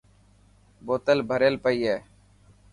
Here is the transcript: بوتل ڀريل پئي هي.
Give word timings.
بوتل 0.85 1.17
ڀريل 1.29 1.55
پئي 1.63 1.79
هي. 1.89 1.97